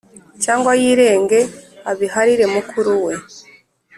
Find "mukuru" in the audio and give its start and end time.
2.53-2.91